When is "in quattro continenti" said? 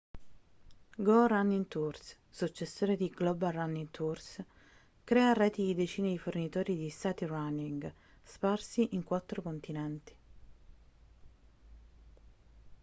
8.95-10.15